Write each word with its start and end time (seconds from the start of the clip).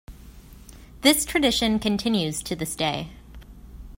This 1.01 1.25
tradition 1.25 1.77
continues 1.77 2.41
to 2.41 2.55
this 2.55 2.75
day. 2.75 3.09